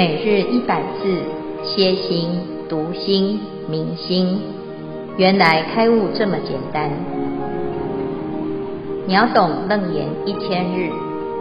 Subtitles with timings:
[0.00, 1.22] 每日一百字，
[1.62, 2.40] 歇心、
[2.70, 4.40] 读心、明心，
[5.18, 6.90] 原来开悟这么简单。
[9.06, 10.90] 秒懂楞严一千日，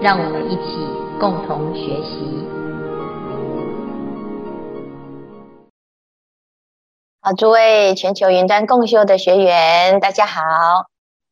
[0.01, 0.75] 让我们一起
[1.21, 2.43] 共同学习。
[7.21, 10.41] 好，诸位全球云端共修的学员，大家好。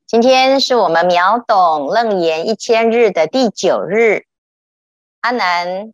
[0.05, 4.23] 今天是我们秒懂楞严一千日的第九日，
[5.19, 5.91] 阿南。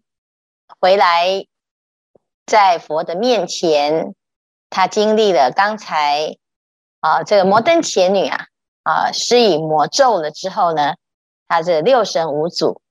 [0.84, 1.46] 回来，
[2.46, 4.14] 在佛的面前，
[4.70, 6.36] 他经历了刚才
[7.00, 8.48] 啊，这个摩登伽女啊
[8.84, 10.96] 啊施以魔咒了之后呢，
[11.48, 12.82] 他这六神无主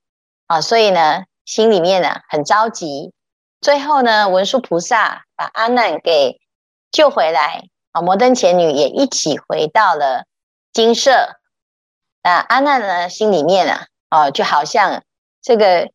[0.46, 3.12] 啊，所以呢，心里面呢很着急。
[3.60, 6.40] 最后呢，文殊菩萨把阿难给
[6.90, 10.24] 救回来啊，摩登伽女也一起回到了
[10.72, 11.38] 精舍。
[12.22, 15.04] 那阿难呢，心里面啊啊，就好像
[15.42, 15.92] 这个。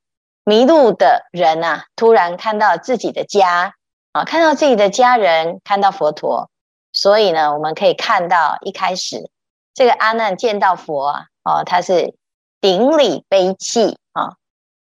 [0.48, 3.76] 迷路的人呐、啊，突然看到自己的家
[4.14, 6.50] 啊，看到自己的家人，看到佛陀，
[6.94, 9.30] 所以呢，我们可以看到一开始
[9.74, 12.16] 这个阿难见到佛啊，哦，他是
[12.62, 14.38] 顶礼悲泣啊，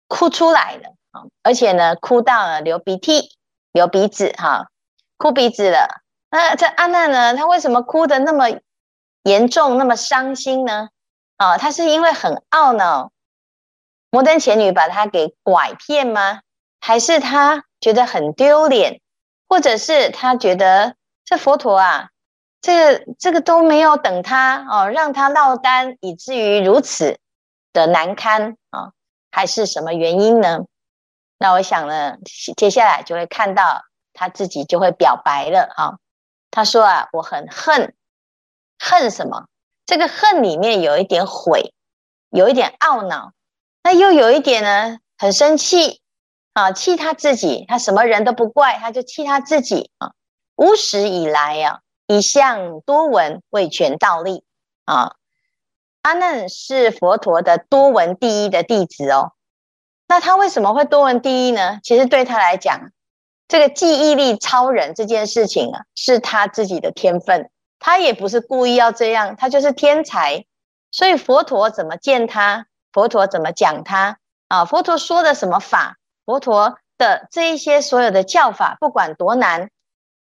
[0.07, 3.35] 哭出来了啊，而且呢，哭到了流鼻涕、
[3.73, 4.69] 流鼻子哈，
[5.17, 6.01] 哭鼻子了。
[6.31, 8.45] 那这阿难呢，他为什么哭得那么
[9.23, 10.87] 严重、那么伤心呢？
[11.35, 13.11] 啊，他是因为很懊恼。
[14.17, 16.39] 摩登前女把他给拐骗吗？
[16.79, 18.99] 还是他觉得很丢脸，
[19.47, 22.09] 或者是他觉得这佛陀啊，
[22.59, 27.19] 这个这个都没有等他哦，让他落单，以至于如此
[27.73, 28.89] 的难堪啊、
[29.29, 30.61] 还是什么原因呢？
[31.37, 32.17] 那我想呢，
[32.55, 35.99] 接下来就会看到他自己就会表白了啊、
[36.49, 37.93] 他说啊，我很恨，
[38.79, 39.45] 恨什么？
[39.85, 41.75] 这个恨里面有一点悔，
[42.31, 43.33] 有一点懊恼。
[43.87, 46.01] 那又有一点呢，很生气
[46.51, 50.11] 啊，气他自己，他什么人都不怪，他就气他自己啊。
[50.57, 54.43] 无始以来呀，一向多闻，未全道力
[54.83, 55.13] 啊。
[56.01, 59.31] 阿难是佛陀的多闻第一的弟子哦。
[60.09, 61.79] 那他为什么会多闻第一呢？
[61.81, 62.91] 其实对他来讲，
[63.47, 70.43] 这个记忆力超人这件事情啊，是他自己的天分，他也不是故意要这样，他就是天才。
[70.91, 72.67] 所以佛陀怎么见他？
[72.97, 74.65] 佛陀怎么讲他啊？
[74.65, 75.97] 佛陀说的什么法？
[76.25, 79.69] 佛陀的这一些所有的教法，不管多难，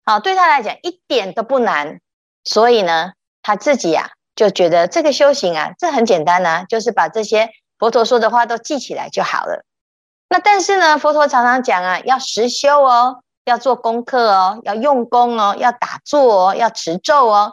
[0.03, 2.01] 啊，对他来讲一点都不难。
[2.43, 9.63] 所以呢，他自己啊就觉得这个修行啊，这很简单呐、就是把这些佛陀说的话都记起来就好了。
[10.29, 17.53] 那但是呢，佛陀常常讲啊，要实修哦，要做功课哦，要用功哦，要打坐哦，要持咒哦。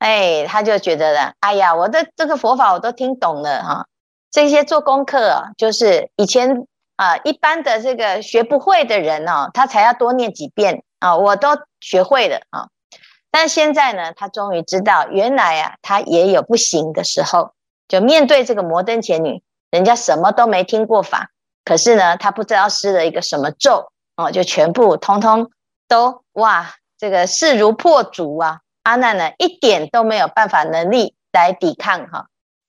[0.00, 3.86] 哎，他就觉得了，哎呀，我的这个佛法我都听懂了哈。
[4.30, 6.66] 这些做功课，就是以前
[6.96, 11.50] 啊，一般的这个学不会的人哦，他才要多念几遍啊，我都
[11.80, 12.68] 学会了啊。
[13.30, 17.52] 但现在呢，他终于知道，原来啊，他也有不行的时候。
[17.88, 21.30] 就面对这个摩登前女，人家什么都没听过法，
[21.64, 25.50] 可是呢，他不知道施了一个什么咒哦，就全部通通
[25.88, 28.60] 都哇，这个势如破竹啊！
[28.82, 32.26] 阿难呢，一点都没有办法能力来抵抗哈。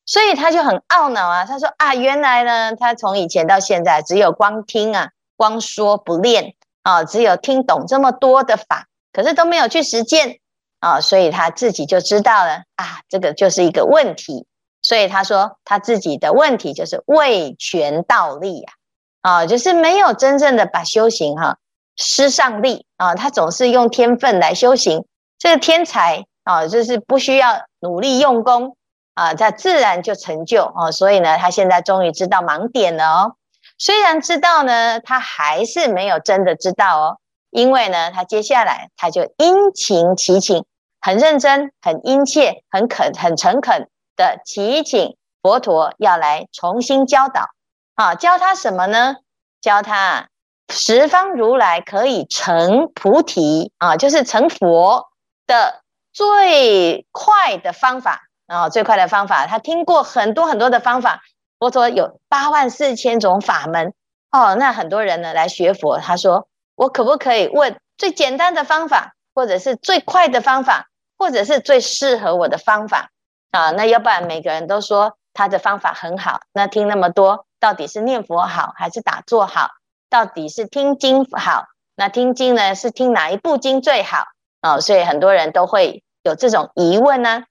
[0.10, 10.40] 所以他就很懊恼啊，他说啊，原来呢，他从以前到现在只有光听啊，光说不练啊，只有听懂这么多的法，可是都没有去实践
[10.80, 14.48] 啊，所以他自己就知道了啊，这个就是一个问题。
[14.82, 18.74] 所以他说他自己的问题就是未全道力啊，
[19.22, 21.60] 啊，就是没有真正的把修行哈、
[21.98, 25.06] 施上力啊，他总是用天分来修行，
[25.38, 28.76] 这个天才啊，就是不需要努力用功。
[29.20, 33.36] 啊，他自然就成就哦，所以呢，他现在终于知道盲点了哦。
[33.78, 37.18] 虽然知道呢，他还是没有真的知道哦，
[37.50, 40.64] 因为呢，他接下来他就殷勤祈请，
[41.02, 47.50] 很认真、很殷切、很恳、很诚恳的祈请佛陀要来重新教导
[47.96, 49.18] 啊，教他什么呢？
[49.60, 50.30] 教他
[50.70, 55.08] 十方如来可以成菩提啊，就是成佛
[55.46, 55.82] 的
[56.14, 58.22] 最快的方法。
[58.50, 61.22] 啊最快的方法，他听过很多很多的方法。
[61.60, 63.94] 佛陀有八万四千种法门
[64.32, 64.56] 哦。
[64.56, 70.88] 那很多人呢来学佛，他说：“我可不可以问最简单的方法，或者是最快的方法，
[71.18, 73.10] 或者是最适合我的方法
[73.52, 76.40] 啊？”那要不然每个人都说他的方法很好。
[76.54, 79.70] 那听那么多，到底是念佛好还是打坐好？
[80.10, 81.66] 到底是听经好？
[81.96, 84.24] 那听经呢是听哪一部经最好
[84.62, 84.80] 啊？
[84.80, 87.44] 所以很多人都会有这种疑问呢。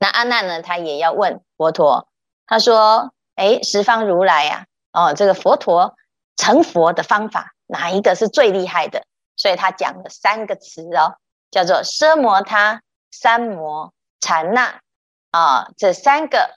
[0.00, 0.62] 那阿难呢？
[0.62, 2.08] 他也要问佛陀，
[2.46, 5.94] 他说：“哎，十方如来呀，哦，这个佛陀
[6.36, 9.04] 成佛的方法，哪一个是最厉害的？
[9.36, 11.16] 所以他讲了三个词哦，
[11.50, 14.80] 叫做奢摩他、三摩、禅那
[15.32, 16.56] 啊，这三个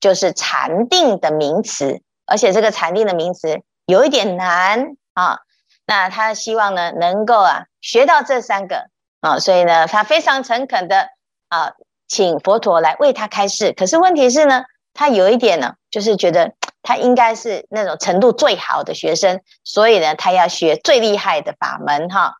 [0.00, 5.38] 就是禅定的名词，而且这个禅定的名词有一点难啊。
[5.86, 8.90] 那他希望呢，能够啊学到这三个
[9.20, 11.08] 啊，所以呢，他非常诚恳的
[11.48, 11.74] 啊，
[12.10, 13.72] 请佛陀来为他开示。
[13.72, 16.52] 可是问题是呢，他有一点呢，就是觉得。
[16.82, 22.36] 他应该是那种程度最好的学生，所以呢，他要学最厉害的法门哈。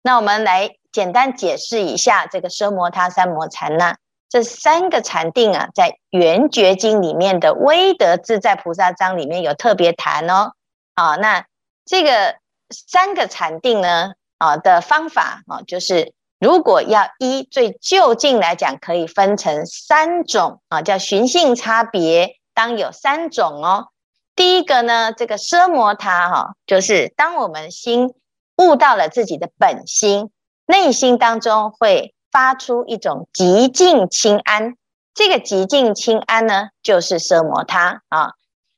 [0.00, 3.96] 那我们来简单解释一下这个奢摩他、三摩、禅那
[4.28, 10.52] 这三个禅定啊，在《圆觉经》里面的《威德自在菩萨章》里面有特别谈哦。
[10.94, 11.44] 啊，那
[11.84, 12.36] 这个
[12.70, 22.36] 三个禅定呢，啊的方法啊，就是如果要依最就近来讲，可以分成三种啊，叫寻性差别。
[22.54, 23.88] 当有三种哦，
[24.34, 28.14] 第一个呢，这个奢摩他哈，就是当我们心
[28.56, 30.30] 悟到了自己的本心，
[30.64, 34.76] 内心当中会发出一种极静清安，
[35.14, 38.32] 这个极静清安呢，就是奢摩他啊。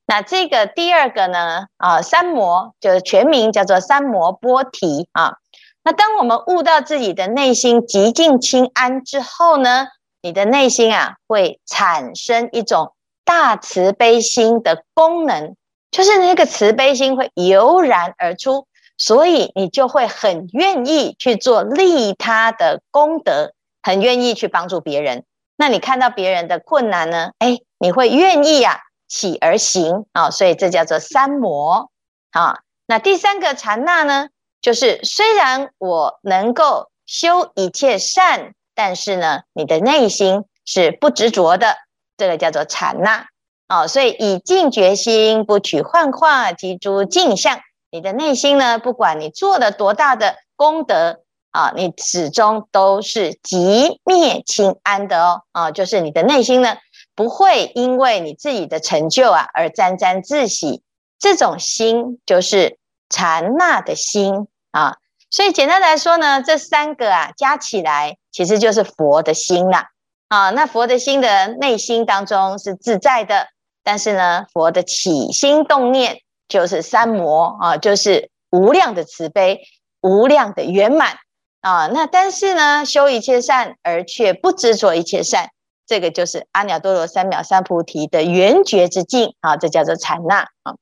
[0.05, 5.37] 那这个第二个呢，啊，三摩就是全名叫做三摩波提啊。
[5.85, 9.89] 那当我们悟到自己的内心极静清安之后呢，
[10.21, 12.95] 你的内心啊会产生一种。
[13.25, 15.55] 大慈悲心的功能，
[15.93, 18.67] 就是那个慈悲心会油然而出，
[18.99, 25.25] 所以你就会很愿意去做利他的功德，很愿意去帮助别人。
[25.57, 27.31] 那你看到别人的困难呢？
[27.39, 31.93] 哎，你会愿意啊，起而行啊，所以这叫做三摩
[32.33, 32.59] 啊。
[32.87, 34.29] 那第三个禅那呢，
[34.63, 41.77] 就是虽然我能够修一切善，但是呢，你的内心是不执着的。
[42.17, 43.27] 这个叫做禅那
[43.69, 47.59] 哦，所以以静觉心不取幻化及诸境相，
[47.91, 55.43] 你的内心呢，不管你做了多大的功德啊，你始终都是极灭清安的哦。
[55.51, 56.77] 啊，就是你的内心呢，
[57.17, 60.83] 不会因为你自己的成就啊而沾沾自喜，
[61.19, 64.97] 这种心就是禅那的心啊。
[65.31, 69.89] 所以简单来说呢，这三个啊加起来，其实就是佛的心啦。
[70.29, 73.49] 啊，那佛的心的内心当中是自在的，
[73.83, 79.61] 但是呢，佛的起心动念就是三摩啊，就是无量的慈悲、
[80.01, 81.17] 无量的圆满
[81.61, 81.87] 啊。
[81.87, 85.51] 那但是呢，修一切善而却不执着一切善，
[85.87, 90.77] 这个就是阿耨多罗三藐三菩提的圆觉之境啊，这叫做禅那啊。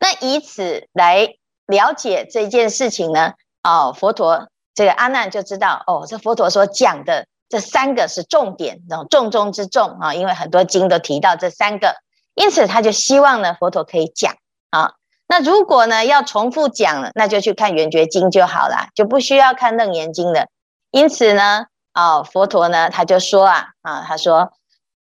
[0.00, 7.26] 那以此来了解这件事情呢，啊，佛陀这个阿难就知道哦，这佛陀所讲的。
[7.48, 11.94] 这三个是重点，那种重中之重啊，因为很多经都提到这三个，
[12.34, 14.34] 因此他就希望呢，佛陀可以讲
[14.70, 14.94] 啊。
[15.28, 20.48] 那如果呢要重复讲了，那就去看圆觉经就好了，就不需要看楞严经了。
[20.90, 24.50] 因此呢，啊，佛陀呢他就说啊啊，他说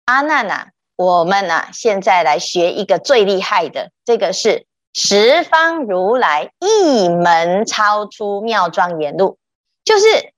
[0.06, 4.68] 阿难啊，我们啊现在来学一个最厉害的，这个是
[5.00, 9.38] 十方如来一门超出妙庄严路，
[9.86, 10.34] 就是。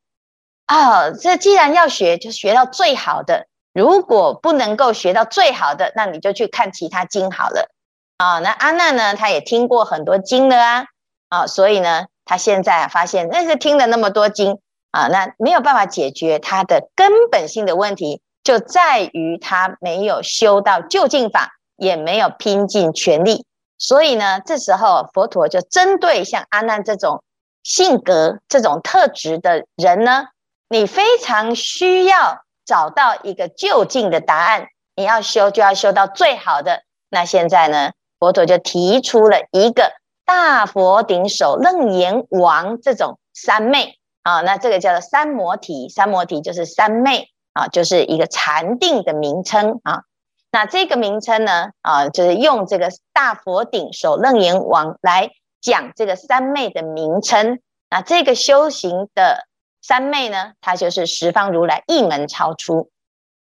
[0.66, 3.48] 啊、这既然要学，就学到最好的。
[3.74, 7.72] 如果不能够学到最好的，那你就去看其他经好了。
[8.18, 10.86] 啊、那阿难呢，他也听过很多经了啊，
[11.30, 14.60] 啊、所以呢，他现在发现，那是听了那么多经
[14.92, 23.48] 啊，那没有办法解决他的根本性的问题，就在于他没有修到究竟法，也没有拼尽全力。
[23.80, 27.24] 所以呢，这时候佛陀就针对像阿难这种
[27.64, 30.28] 性格、这种特质的人呢。
[30.72, 36.84] 你非常需要找到一个究竟的答案，你要修就要修到最好的。
[37.10, 39.94] 那现在呢，佛陀就提出了一个
[40.26, 50.04] 大佛顶首楞严王这种三昧啊，那这个叫做三摩提，三摩提就是三昧啊，就是一个禅定的名称啊。
[50.52, 57.60] 那这个名称呢啊，就是用这个大佛顶首楞严王来讲这个三昧的名称。
[57.90, 59.46] 那这个修行的。
[59.82, 62.92] 三昧呢，它就是十方如来一门超出。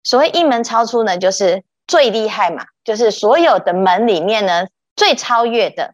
[0.03, 5.93] 所谓一门超出呢，就是最厉害嘛，就是所有的门里面呢最超越的。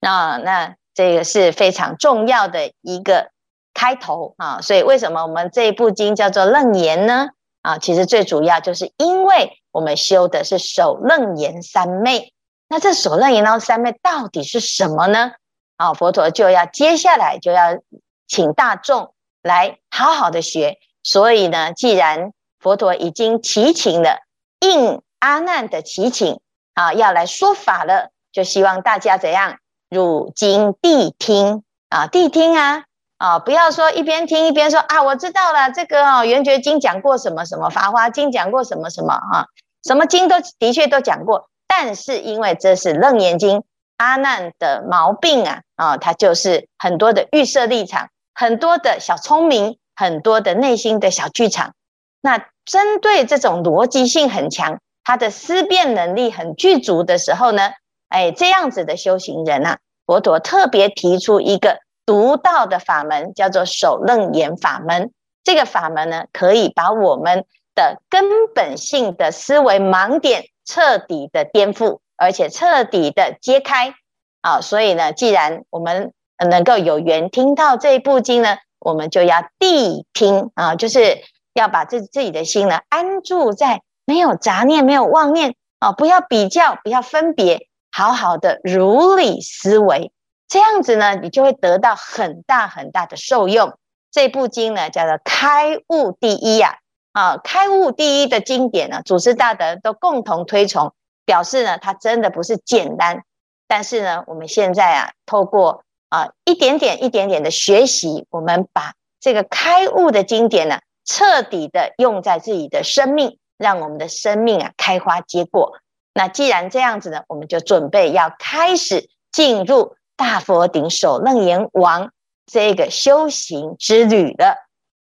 [0.00, 3.30] 那那这个是非常重要的一个
[3.72, 4.60] 开头啊。
[4.60, 7.28] 所以为什么我们这部经叫做楞严呢？
[7.62, 12.32] 啊，其实最主要就是因为我们修的是首楞严三昧。
[12.68, 15.32] 那这首楞严三昧到底是什么呢？
[15.76, 17.78] 啊，佛陀就要接下来就要
[18.26, 19.14] 请大众。
[19.40, 24.18] 来好好的学，所以呢，既然佛陀已经祈请了，
[24.60, 26.40] 应阿难的祈请
[26.74, 29.58] 啊，要来说法了，就希望大家怎样
[29.88, 32.84] 汝今谛听啊，谛听啊
[33.18, 39.46] 啊，不要说一边听一边说啊，我知道了，这个哦，《圆觉经》讲过什么什么，《法华经》讲过什么什么啊，
[39.84, 43.64] 什么经都的确都讲过，但是因为这是楞严经，
[43.96, 51.72] 阿难的毛病啊啊，他就是很多的预设立场，很多的小聪明，很多的内心的小剧场。
[52.20, 57.72] 那针对这种逻辑性很强，他的思辨能力很具足的时候呢，
[58.08, 65.12] 哎，这样子的修行人啊，佛陀特别提出一个独到的法门，叫做首楞严法门。
[65.44, 73.94] 这个法门呢，可以把我们的根本性的思维盲点彻底的颠覆，而且彻底的揭开。
[74.40, 76.14] 啊，所以呢，既然我们
[76.48, 81.18] 能够有缘听到这一部经呢，我们就要谛听啊，就是
[81.52, 87.68] 要把自自己的心呢安住在没有杂念、没有妄念啊，不要比较，不要分别。
[87.90, 90.10] 好好的如理思维，
[90.48, 93.78] 这样子呢，你就会得到很大很大的受用。
[94.10, 96.78] 这部经呢，叫做开悟第一呀，
[97.12, 100.94] 啊，开悟第一的经典呢，祖师大德都共同推崇，
[101.26, 103.22] 表示呢，它真的不是简单。
[103.66, 115.74] 但是呢，我们现在啊，透过啊一点点一点点的学习，我们把这个开悟的经典呢，彻底的用在自己的生命，让我们的生命啊开花结果。
[116.14, 122.10] 那既然这样子呢，我们就准备要开始进入大佛顶首楞严王
[122.44, 124.56] 这个修行之旅的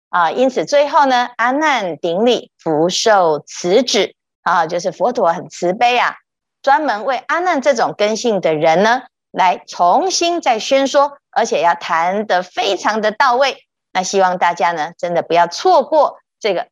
[0.10, 0.30] 啊！
[0.30, 6.18] 因此最后呢，阿难顶礼福受此旨啊，就是佛陀很慈悲啊，
[6.62, 13.66] 专门为阿难这种根性的人呢，来重新再宣说，而且要谈得非常的到位。
[13.92, 16.68] 那希望大家呢，真的不要错过这个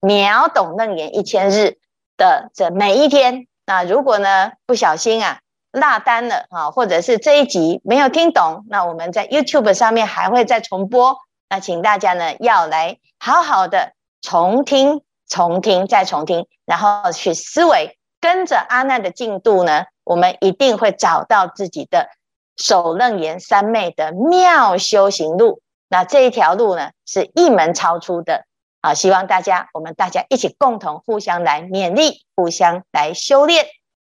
[0.00, 1.78] 秒懂楞严一千日
[2.18, 3.46] 的这每一天。
[3.64, 5.40] 那如果呢，不小心啊
[5.76, 11.18] 落单了啊，或者是这一集没有听懂，那我们在 YouTube 上面还会再重播。
[11.50, 13.92] 那请大家呢要来好好的
[14.22, 22.08] 重听、重听再重听，然后去思维，跟着阿难的进度呢，我们一定会找到自己的
[22.56, 25.60] 首楞严三昧的妙修行路。
[25.88, 28.44] 那这一条路呢，是一门超出的。
[28.80, 33.66] 啊，希望大家，我们大家一起共同互相来勉励，互相来修炼。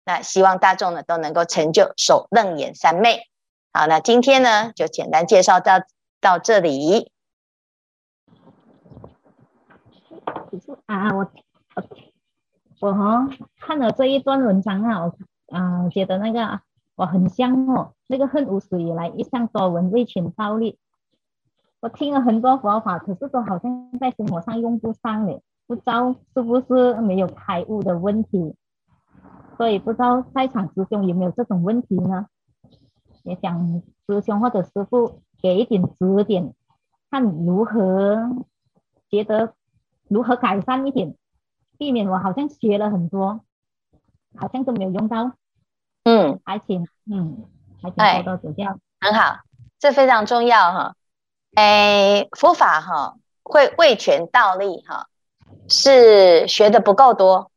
[0.06, 3.28] 那希望大众呢都能够成就首楞严三昧。
[3.74, 5.82] 好，那今天呢就简单介绍到
[6.22, 7.12] 到这里。
[10.86, 11.30] 啊，我
[11.76, 11.84] 我
[12.80, 13.28] 我哈
[13.60, 15.16] 看了这一段文章啊，我
[15.50, 16.62] 啊觉得那个
[16.96, 20.78] 我很像哦，那个恨无始以来，一向多闻未全道力。
[21.82, 28.56] 我听了很多佛法，可是都好像在生活上用不上嘞，不知道是不是没有开悟的问题，
[29.58, 32.28] 所以不知道在场师兄有没有这种问题呢？
[33.24, 36.54] 也想师兄或者师傅给一点指点，
[37.10, 38.46] 看如何
[39.10, 39.54] 觉得
[40.08, 41.16] 如何改善一点，
[41.78, 43.42] 避免我好像学了很多，
[44.36, 45.32] 好像都没有用到。
[46.04, 47.46] 嗯，还请嗯，
[47.82, 48.78] 还请多多指教。
[49.00, 49.40] 很好，
[49.80, 50.96] 这非常重要哈。
[51.56, 55.08] 哎，佛法哈会为权倒立哈，
[55.68, 57.52] 是学的不够多。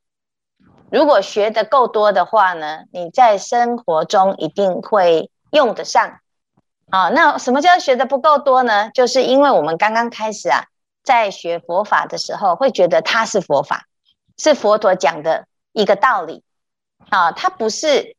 [0.90, 6.20] 如果学的够多的话呢，你在生活中一定会用得上。
[6.90, 8.90] 啊，那什么叫学的不够多呢？
[8.94, 10.64] 就是因为我们刚刚开始啊，
[11.04, 13.84] 在学佛法的时候，会觉得它是佛法，
[14.38, 16.42] 是佛陀讲的一个道理
[17.10, 18.16] 啊，它不是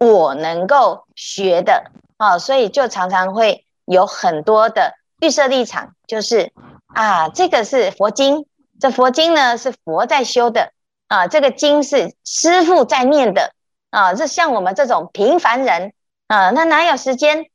[0.00, 4.94] 我能够学的啊，所以就常常会有很多的。
[5.20, 6.52] 预设立场就是
[6.88, 8.46] 啊，这个是佛经，
[8.80, 10.72] 这佛经呢是佛在修的
[11.08, 13.52] 啊，这个经是师父在念的
[13.90, 15.92] 啊，这像我们这种平凡人
[16.28, 17.46] 啊，那哪有时间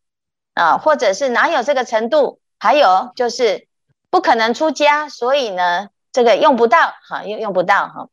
[0.53, 2.39] 啊，或者是哪有这个程度？
[2.59, 3.67] 还有就是
[4.09, 8.07] 不可能出家，所以呢，这个用不到哈，用用不到哈，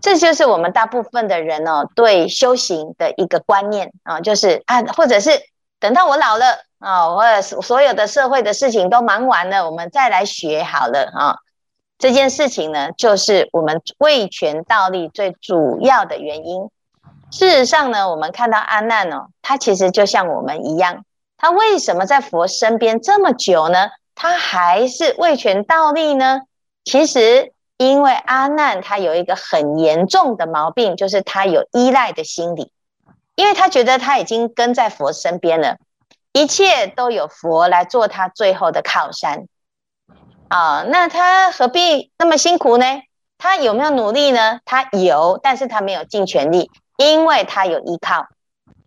[0.00, 5.30] 这就是我们大部分的人哦，对修行的一个观念啊，就是啊，或者是
[5.80, 6.64] 等到我老了。
[6.78, 11.34] 啊，我所有的社会的事情都忙完了，我们再来学好了啊。
[11.98, 16.70] 这件事情呢，就是我们为权倒立最主要的原因。
[17.30, 21.04] 事实上呢，我们看到阿难哦，他其实就像我们一样，
[21.36, 23.88] 他为什么在佛身边这么久呢？
[24.14, 26.42] 他还是为权倒立呢？
[26.84, 32.72] 其实，因为阿难他有一个很严重的毛病，就是他有依赖的心理，
[33.34, 35.76] 因为他觉得他已经跟在佛身边了。
[36.32, 39.48] 一切都有佛来做他最后的靠山
[40.48, 42.84] 啊，那他何必那么辛苦呢？
[43.36, 44.60] 他有没有努力呢？
[44.64, 48.26] 他有，但是他没有尽全力，因为他有依靠。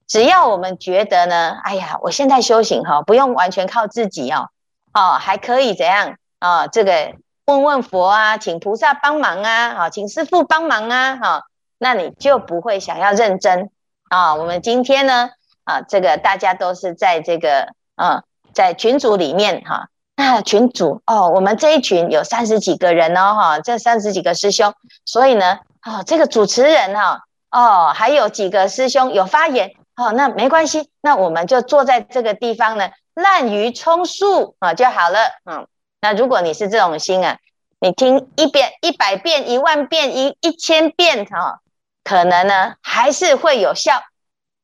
[0.07, 4.49] 只要我们觉得呢，哎呀，我现在修行哈，不用完全靠自己哦，
[4.93, 6.67] 哦，还可以怎样啊？
[6.67, 7.13] 这个
[7.45, 11.43] 问问佛啊，请菩萨帮忙啊，啊，请师父帮忙啊，哈，
[11.77, 13.69] 那你就不会想要认真
[14.09, 14.35] 啊。
[14.35, 15.29] 我们今天呢，
[15.63, 24.73] 啊，这个大家都是在这个啊，在群组里面哈，那群主哦，我们这一群有三十几个人哦，哈，这三十几个师兄，
[25.05, 27.21] 所以呢，哦，这个主持人哈。
[27.53, 35.19] 哦，还有几个师兄有发言，哦，那没关系，那我们就坐在这个地方呢，滥竽充数啊就好了。
[35.43, 35.67] 嗯，
[35.99, 37.39] 那如果你是这种心啊，
[37.81, 41.59] 你听一遍、一百遍、一万遍、一一千遍哈、哦，
[42.05, 44.01] 可能呢还是会有效，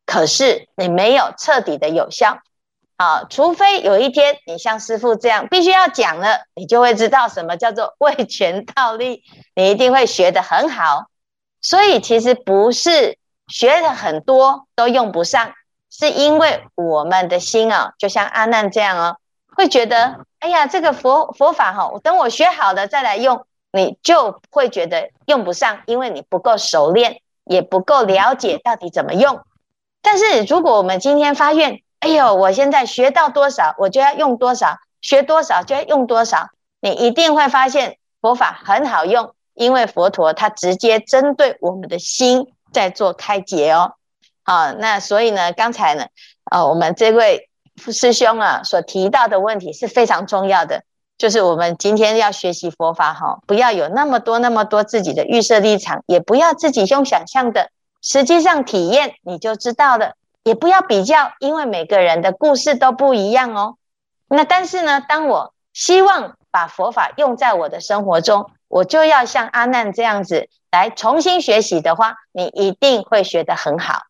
[0.06, 2.38] 可是你没有彻底的有效。
[2.98, 9.24] 啊、除非有一天你像师父这样，必须要讲了，你就会知道什么叫做 为权倒立，
[9.56, 11.06] 你一定会学得很好。
[11.62, 15.54] 所以其实不是学了很多都用不上，
[15.92, 19.18] 是因为我们的心啊，就像阿难这样哦，
[19.56, 29.42] 会觉得，哎呀，这个佛佛法哈，等我学好了再来用，你就会觉得用不上，因为你不够熟练，也不够了解到底怎么用。
[30.02, 36.50] 但是如果我们今天发愿，哎呦，我现在学到多少，我就要用多少，学多少就要用多少，
[36.82, 39.34] 你一定会发现佛法很好用。
[39.60, 43.94] 因为佛陀他直接针对我们的心在做开解哦，
[44.44, 46.06] 好，那所以呢，刚才呢，
[46.52, 47.50] 呃，我们这位
[47.92, 50.84] 师兄啊所提到的问题是非常重要的，
[51.18, 57.72] 就是我们今天要学习佛法哈，不要有那么多那么多自己的预设立场，也不要自己用想象的，
[58.04, 60.14] 实际上体验你就知道了，
[60.48, 63.78] 也不要比较，因为每个人的故事都不一样哦。
[64.30, 68.50] 那但是呢，当我希望把佛法用在我的生活中。
[68.70, 74.02] 我就要像阿难这样子来重新学习的话，你一定会学得很好。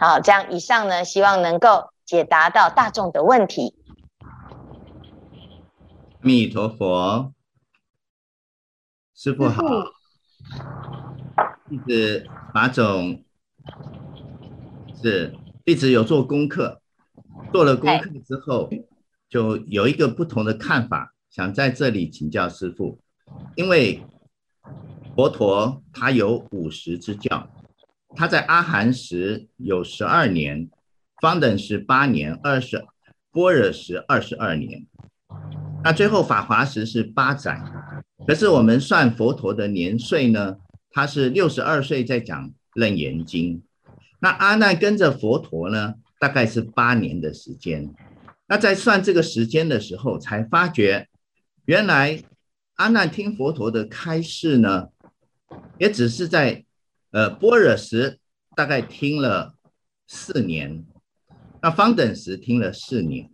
[0.00, 3.74] 好，这样以上呢，希望能够解答到大众的问题。
[4.22, 7.34] 阿弥陀佛，
[9.14, 9.62] 师傅好，
[11.68, 13.22] 弟子马总
[15.02, 16.82] 是弟子有做功课，
[17.50, 18.68] 做了功课之后，
[19.30, 23.00] 就有一个不同的看法，想在这里请教师父。
[23.56, 24.02] 因为
[25.16, 27.48] 佛陀他有五十之教，
[28.14, 30.68] 他在阿含时有十二年，
[31.22, 32.84] 方等时八年，二十
[33.32, 34.86] 般若时二十二年，
[35.82, 37.58] 那最后法华时是八载。
[38.26, 40.56] 可是我们算佛陀的年岁呢，
[40.90, 43.62] 他是六十二岁在讲楞严经。
[44.24, 47.94] 那阿难跟着佛陀呢，大概是八年的时间。
[48.46, 51.08] 那在算这个时间的时候，才发觉
[51.66, 52.24] 原来。
[52.76, 54.88] 阿难听佛陀的开示呢，
[55.78, 56.64] 也只是在
[57.12, 58.18] 呃般若时
[58.56, 59.54] 大概听了
[60.08, 60.84] 四年，
[61.62, 63.30] 那方等时听了四年。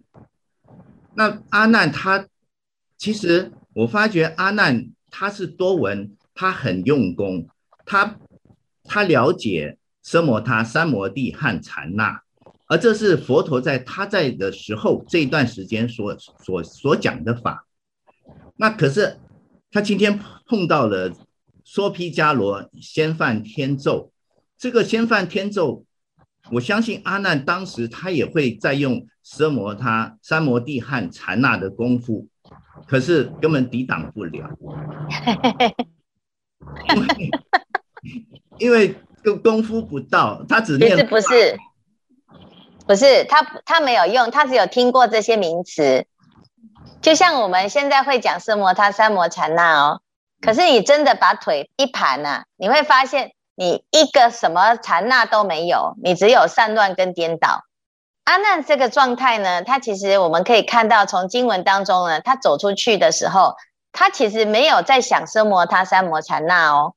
[1.15, 2.29] 那阿难他
[2.99, 7.49] 其实我发觉阿难他是多闻，他很用功，
[7.87, 8.19] 他
[8.85, 9.79] 他了解
[10.11, 12.23] 奢摩他、三摩地和禅那，
[12.67, 17.67] 而这是佛陀在他在的时候这一段时间所所所讲的法。
[18.57, 19.19] 那可是。
[19.73, 20.19] 他今天
[20.49, 21.13] 碰到了
[21.63, 24.11] 娑毗迦罗先犯天咒，
[24.59, 25.85] 这个先犯天咒，
[26.51, 32.27] 我相信阿难当时他也会在用奢摩他、三摩地和禅那的功夫，
[32.89, 34.51] 可是根本抵挡不了，
[36.91, 37.07] 因为
[38.59, 41.59] 因为个功夫不到，他只念不是不是
[42.87, 46.07] 不是他他没有用，他只有听过这些名词。
[47.01, 50.01] 就像我们现在会讲奢摩他、三摩禅那哦，
[50.41, 57.65] 可是你真的把腿一盘呐，你会发现你一个什么禅那都没有，你只有散乱跟颠倒。
[58.25, 63.55] 阿难这个状态呢，他其实我们可以看到，从经文当中呢，他走出去的时候，
[63.93, 66.95] 他其实没有在想奢摩他、三摩禅那哦，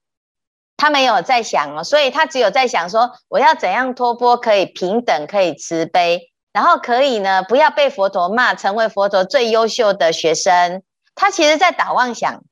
[0.84, 6.34] 他没有在想哦，所以他只有在想说，我要怎样托钵可以平等，可以慈悲。
[6.52, 10.84] 然后可以呢，不要被佛陀骂，成为佛陀最优秀的学生。
[11.16, 12.44] 他其实在打妄想。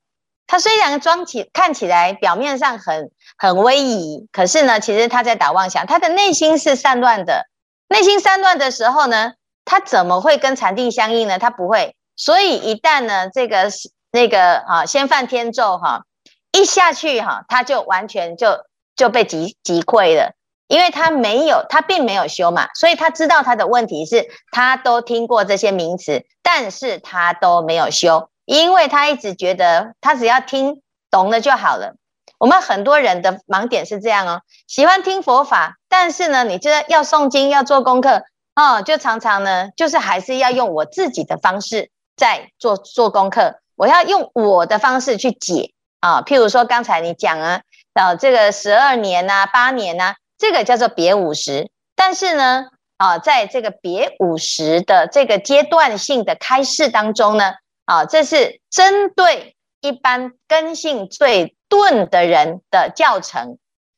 [0.46, 5.86] 他虽然装起看起来表面上很很威仪，可是呢，其实他在打妄想。
[5.86, 7.44] 他的内心是散乱的。
[7.88, 9.32] 内心散乱的时候呢，
[9.66, 11.38] 他怎么会跟禅定相应呢？
[11.38, 11.94] 他不会。
[12.16, 13.70] 所以一旦呢，这个
[14.10, 16.04] 那个啊，先犯天咒哈，
[16.52, 20.34] 一下去哈，他就完全就就被击击溃了。
[20.68, 31.96] 因为他没有，他并没有修嘛，所以他知道他的问题是，他都听过这些名词，但是他都没有修，因为他一直觉得他只要听懂了就好了。
[32.38, 38.22] 我们很多人的盲点是这样哦，喜欢听佛法，但是呢，你觉得要诵经要做功课
[38.54, 46.20] 哦，就常常呢，就是还是要用我自己的方式在做做功课，我要用我的方式去解啊。
[46.20, 47.62] 譬如说刚才你讲啊，
[47.94, 51.70] 啊这个十二年呐、八年呐、啊，这个叫做别五十。
[51.96, 52.66] 但是呢，
[52.98, 57.54] 啊，在这个别五十的这个阶段性的开示当中呢，
[57.86, 63.56] 啊，这是针对一般根性最钝的人的教程。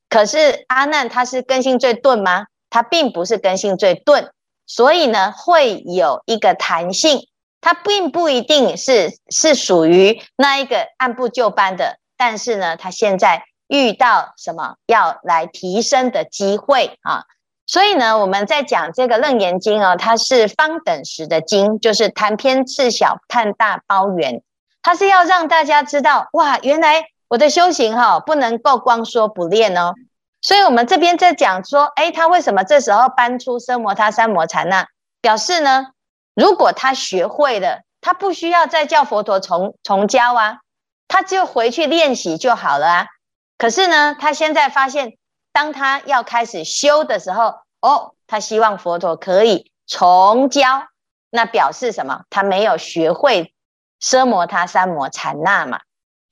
[0.08, 2.46] 可是阿难他是根性最钝吗？
[2.70, 4.30] 他并不是根性最钝，
[4.66, 7.28] 所以呢，会有一个弹性，
[7.64, 11.96] 它并不一定是是属于那一个按部就班的。
[12.14, 17.24] 但是呢，他现在遇到什么要来提升的机会啊？
[17.66, 24.42] 所以呢，我们在讲这个《楞严经》哦，它是方等时的经，就是谈篇次小，判大包圆。
[24.82, 29.94] 它是要让大家知道，哇，原来我的修行哈、哦，不能够光说不练哦。
[30.42, 34.84] 所以我们这边在讲说，哎，他为什么这时候搬出奢摩他三摩禅呢？
[35.22, 35.86] 表示呢，
[36.34, 40.58] 如果他学会了，他不需要再叫佛陀重重教啊，
[41.08, 43.06] 他就回去练习就好了啊。
[43.58, 45.16] 可是呢，他现在发现。
[45.56, 50.88] 当他要开始修的时候，哦，他希望佛陀可以重教，
[51.30, 52.24] 那表示什么？
[52.28, 53.54] 他没有学会
[54.02, 55.78] 奢摩他三摩禅那嘛。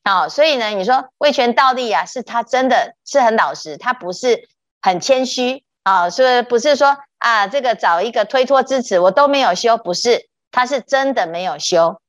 [0.03, 4.49] 好、哦，所以呢，你说魏权道立啊，是他真的是很老实，他不是
[4.81, 12.01] 很谦虚啊，所、哦、以不是说啊，这个找一个推脱之词，我都没有修，不是，他是真的没有修。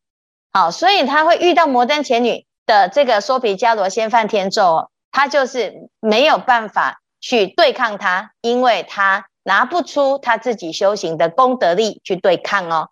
[0.51, 6.99] 好、所以他会遇到摩登伽女的这个娑毗迦罗先犯天咒，他就是没有办法。
[7.25, 12.89] 去对抗他，因为他拿不出他自己修行的功德力去对抗哦。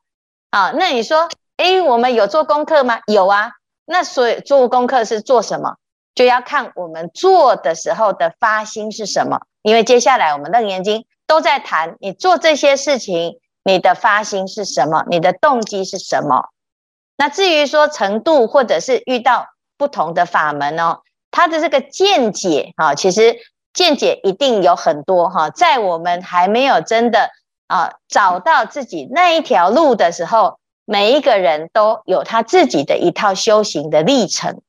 [0.52, 3.02] 啊，那你说，诶，我们有做功课吗？
[3.08, 3.52] 有啊。
[3.84, 5.76] 那所以做功课是做什么？
[6.16, 9.42] 就要看我们做的时候的发心是什么。
[9.64, 15.06] 因为接下来我们楞严经都在谈，你做这些事情，你的发心是什么？
[15.10, 16.50] 你的动机是什么？
[17.16, 23.38] 那至于说程度，或者是遇到不同的法门哦，他的这个见解啊，其实。
[23.74, 27.30] 见解一定有很多哈，在我们还没有真的
[27.68, 34.60] 啊找到自己那一条路的时候，每一个人都有他自己的一套修行的历程。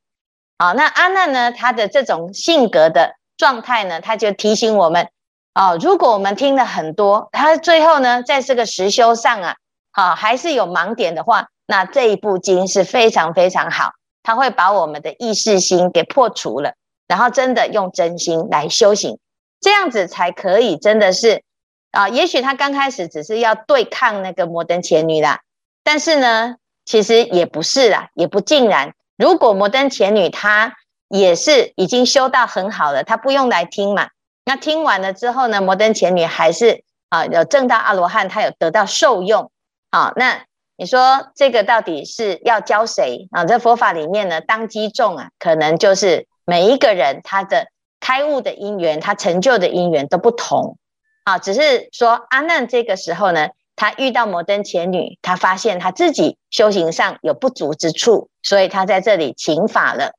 [0.56, 5.08] 啊，那阿难呢，他的这种性格的状态呢，他就提醒我们
[5.52, 9.56] 啊，如果我们听了很多，他最后呢，在这个实修上啊，
[9.92, 16.74] 好还是有盲点的话，那这一部经是非常非常好，他会把我们的意识心给破除了。
[17.08, 19.18] 然后真的用真心来修行，
[19.60, 21.42] 这样子才可以真的是
[21.90, 22.08] 啊。
[22.08, 25.40] 也许他刚开始只是要对抗那个摩登前女啦，
[25.84, 28.94] 但是呢，其实也不是啦，也不尽然。
[29.18, 30.72] 如果摩登前女她
[31.08, 34.08] 也是已经修到很好了，她不用来听嘛。
[34.44, 39.50] 那听完了之后呢，摩登前女还是啊有证到阿罗汉，她有得到受用。
[39.90, 40.44] 好，那
[40.76, 43.44] 你说这个到底是要教谁啊？
[43.44, 46.26] 在佛法里面呢，当机众啊，可能就是。
[46.44, 47.68] 每一个人他的
[48.00, 50.76] 开悟的因缘，他成就的因缘都不同，
[51.22, 60.14] 啊，只是说阿难这个时候呢，他遇到摩登前女，他发现他自己修行上有不足之处，所以他在这里请法了。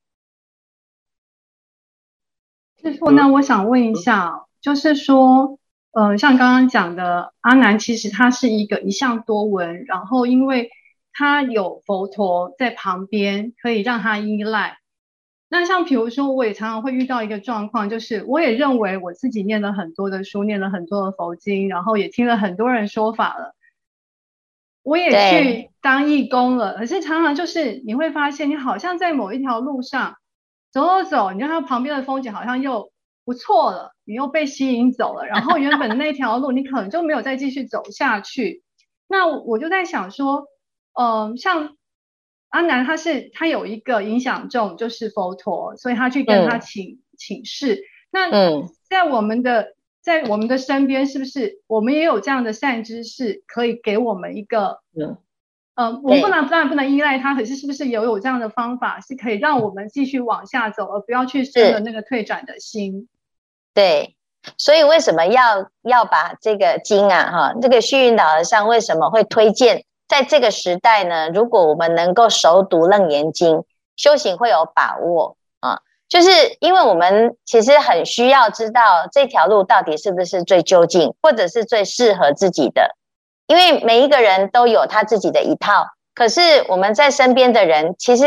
[2.84, 5.58] 师傅，那我想问一下，就是说，
[5.94, 10.70] 呃，像刚刚讲的阿南，其实他是一个一向多闻，然后因为
[11.14, 14.80] 他有佛陀在旁边，可以让他依赖。
[15.48, 23.56] 那像比如说，我也常常会遇到一个状况，就是我也认为我自己念了很多的书，念了很多的佛经，然后也听了很多人说法了，
[24.82, 26.74] 我也去当义工了。
[26.74, 30.18] 可是常常就是你会发现，你好像在某一条路上
[30.74, 32.92] 走走走，你看它旁边的风景好像又
[33.24, 38.64] 不错了，你又被吸引走了，然后原本的那条路你可能就没有再继续走下去。
[39.08, 40.48] 那我就在想说，
[40.94, 41.78] 嗯、呃，像。
[42.50, 47.82] 阿南他是他有一个影响众，就是佛陀，所以他去跟他请、嗯、请示。
[48.12, 48.30] 那
[48.88, 54.82] 在我们的、嗯、在我们的身边，是不是我们也有这样的善知识，可以给我们一个？
[55.76, 63.10] 嗯，呃，我们不能当然不能依赖它，可是是不是也有这样的方法，是可以让我们继续往下走，而不要去生了那个退转的心？
[63.74, 64.16] 对，
[64.58, 69.84] 所以为什么要要把这个经啊，哈，这个虚云老和尚为什么会推荐？
[70.08, 73.58] 在这个时代呢，如果我们能够熟读《楞严经》，
[73.96, 75.80] 修行会有把握啊。
[76.08, 82.96] 就是因为我们其实很需要知道这条路到底是不是最究竟，或者是最适合自己的。
[83.48, 88.26] 因为每一个人都有他自己的一套，可是我们在身边的人，其实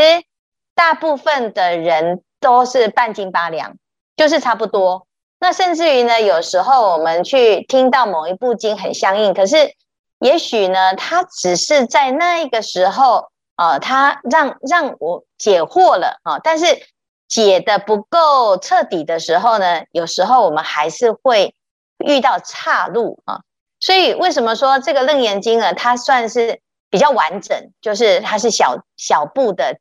[0.74, 3.76] 大部分的人都是半斤八两，
[4.16, 5.06] 就是差不多
[5.38, 9.74] 那甚至于呢，有时候我们去听到某一部经很相应，可是
[10.18, 16.66] 也许呢，它只是在那一个时候啊，它让让我解惑了啊，但是
[17.28, 21.54] 解得不够彻底的时候呢，有时候我们还是会
[21.98, 23.40] 遇到岔路啊。
[23.86, 25.72] 所以为什么说这个《楞严经》呢？
[25.72, 29.78] 它算是比较完整，就是它是小小部的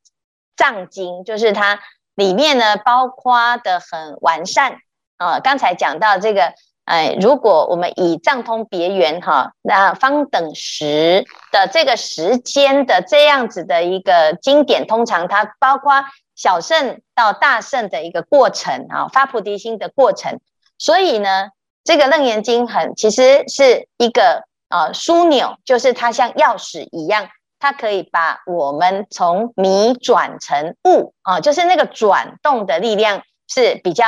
[0.56, 1.80] 藏经，就是它
[2.14, 4.78] 里面呢包括的很完善
[5.18, 5.40] 啊。
[5.40, 20.40] 刚才讲到这个，哎，如果我们以藏通别圆哈，那方等时的这个时间的这样子的一个经典，通常它包括小圣到大圣的一个过程啊，发菩提心的过程，
[20.78, 21.50] 所以呢。
[21.86, 27.28] 这个《楞严经》很其实是一个啊枢纽，就是它像钥匙一样，
[27.60, 34.04] 它可以把我们从迷转成悟啊，就是那个转动的力量是比较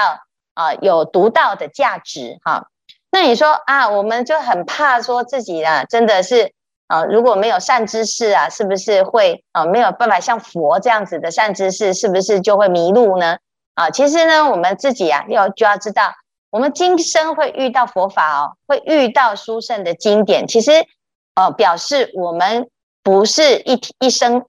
[0.55, 2.65] 啊有独到的价值哈、
[3.11, 6.51] 那你说啊，我们就很怕说自己啊，真的是
[6.87, 13.37] 啊，如果没有善知识啊，是不是会啊没有办法像佛这样子的善知识，是不是就会迷路呢？
[13.75, 16.11] 啊，其实呢，我们自己啊要就要知道。
[16.57, 20.87] 我们今生会遇到佛法哦，会遇到殊胜的经典，其实，
[21.35, 22.67] 呃，表示我们
[23.03, 24.43] 不是一一生，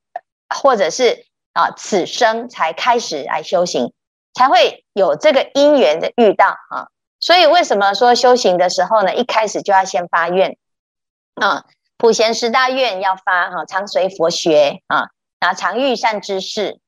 [0.49, 3.93] 或者是啊此生才开始来修行，
[4.33, 6.89] 才会有这个因缘的遇到啊。
[7.21, 10.57] 所以为什么说修行的时候呢，一开始就要先发愿
[11.35, 11.67] 啊，
[11.99, 16.81] 普贤十大愿要发哈，常随佛学啊，然后常遇善知识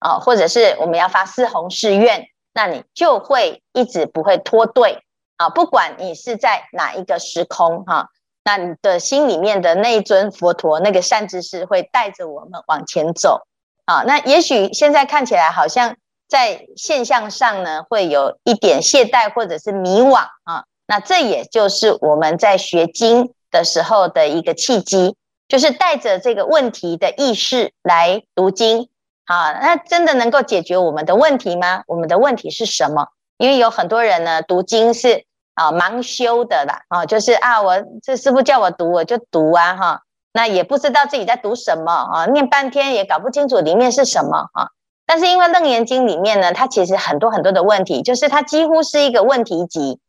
[0.00, 2.26] 啊，或者是我们要发四弘誓愿。
[2.56, 5.02] 那你就会一直不会脱队
[5.36, 5.50] 啊！
[5.50, 8.08] 不管你是在哪一个时空哈，
[8.44, 13.42] 那你的心里面的那一尊佛陀，那个善知识会带着我们往前走
[13.84, 14.04] 啊。
[14.06, 20.64] 那也许现在看起来好像在现象上呢，会有一点懈怠或者是迷惘啊。
[20.86, 25.14] 那这也就是我们在学经的时候的一个契机，
[25.46, 28.88] 就是带着这个问题的意识来读经。
[29.26, 31.82] 好，那真的能够解决我们的问题吗？
[31.88, 33.08] 我们的问题是什么？
[33.38, 44.68] 因为有很多人呢，读经是啊盲修的啦，啊，就是啊，我这师傅叫我读，我就读啊，哈，那也不知道自己在读什么啊，念半天也搞不清楚里面是什么啊。
[45.06, 50.00] 但是因为《楞严经》里面呢，它其实很多很多的问题，就是它几乎是一个问题集。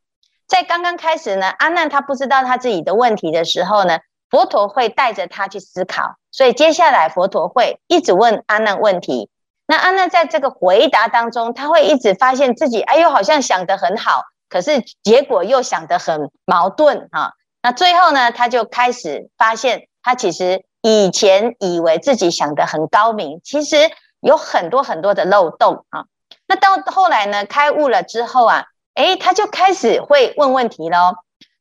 [0.47, 6.15] 在刚刚开始呢，阿难他不知道他自己的问题的时候呢，佛陀会带着他去思考。
[6.31, 9.29] 所以接下来佛陀会一直问阿难问题，
[9.65, 17.33] 那阿难在这个回答当中，他会一直发现自己，哎呦，好像想得很好，可是结果又想得很矛盾啊。
[17.63, 23.77] 那最后呢，他就开始发现，他其实以前以为自己想得很高明，其实
[24.19, 26.05] 有很多很多的漏洞啊。
[26.47, 31.15] 那到后来呢，开悟了之后啊，哎，他就开始会问问题喽。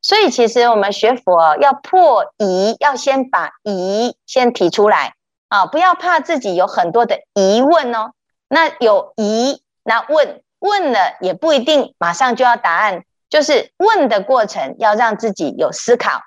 [0.06, 5.14] 所以，其实我们学佛要破疑，要先把疑先提出来
[5.48, 5.66] 啊！
[5.66, 8.12] 不要怕自己有很多的疑问哦。
[8.46, 16.20] 那有疑，那问问了也不一定马上就要答案，就是问的过程要让自己有思考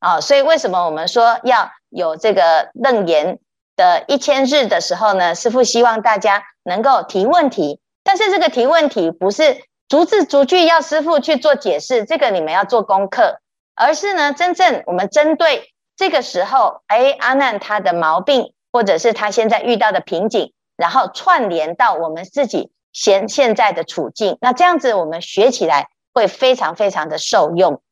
[0.00, 0.20] 啊。
[0.20, 3.38] 所以，为什么我们说要有这个楞严
[3.76, 5.34] 的一千日的时候呢？
[5.34, 9.62] 师父希望大家能够提问题，但是这个提问题不是。
[9.92, 13.40] 逐字逐句要师傅去做解释，这个你们要做功课，
[13.74, 27.82] 而是呢，真正我们针对这个时候，哎，阿难他的毛病，或者是他现在遇到的瓶颈，然后串联到我们自己现现在的处境，那这样子我们学起来会非常非常的受用。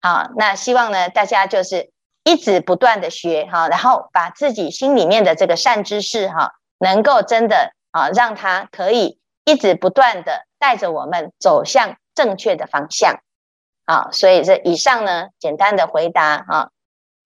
[0.00, 1.90] 好，那希望呢，大家就是
[2.22, 10.42] 一直不断的学哈，然后把自己心里面的这个善知识哈，能够真的啊，让他可以一直不断的。
[10.58, 13.20] 带着我们走向正确的方向，
[13.84, 16.70] 啊，所以这以上呢，简单的回答啊。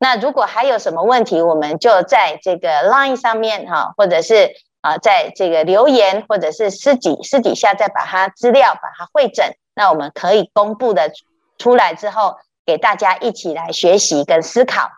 [0.00, 11.12] 那如果还有什么问题，我们就在这个 Line 上面哈，或者是啊，在这个留言，或者是私底私底下再把它资料把它汇整，那我们可以公布的
[11.56, 12.34] 出来之后，
[12.66, 14.90] 给大家一起来学习跟思考。